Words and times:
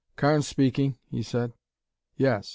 "Carnes 0.15 0.47
speaking," 0.47 0.97
he 1.11 1.21
said. 1.21 1.53
"Yes. 2.17 2.49